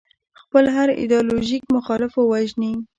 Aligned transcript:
خپل 0.41 0.65
هر 0.75 0.87
ایدیالوژیک 0.99 1.63
مخالف 1.75 2.13
ووژني. 2.17 2.71